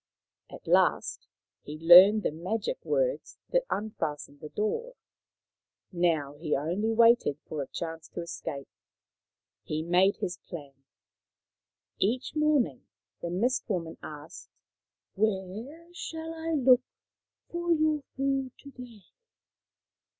[0.49, 1.27] At last
[1.61, 4.95] he learned the magic words that un fastened the door.
[5.91, 8.67] Now he only waited for a chance to escape.
[9.63, 10.73] He made his plan.
[11.99, 12.87] Each morning
[13.21, 14.49] the Mist woman asked,"
[15.13, 16.81] Where shall I look
[17.51, 19.03] for your food to day